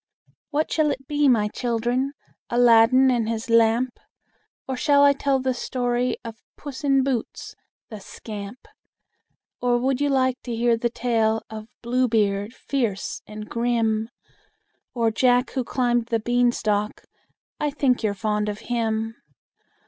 [0.49, 2.13] "What shall it be, my children?
[2.49, 3.99] Aladdin and his Lamp?
[4.67, 7.55] Or shall I tell the story Of Puss in Boots
[7.89, 8.67] the scamp?
[9.61, 14.09] Or would you like to hear the tale Of Blue Beard, fierce and grim?
[14.95, 17.03] Or Jack who climbed the great beanstalk?
[17.59, 19.17] I think you're fond of him.